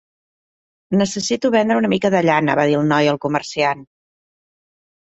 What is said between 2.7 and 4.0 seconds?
dir el noi al comerciant.